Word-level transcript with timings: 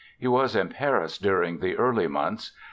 He 0.17 0.27
was 0.27 0.55
in 0.55 0.69
Paris 0.69 1.19
during 1.19 1.59
the 1.59 1.77
early 1.77 2.07
months. 2.07 2.53